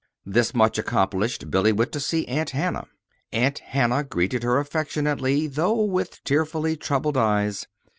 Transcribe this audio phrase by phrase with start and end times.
[0.25, 2.87] This much accomplished, Billy went to see Aunt Hannah.
[3.31, 7.67] Aunt Hannah greeted her affectionately, though with tearfully troubled eyes.